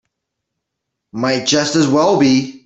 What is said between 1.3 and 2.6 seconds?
just as well be.